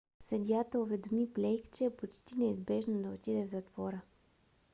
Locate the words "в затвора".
3.45-4.01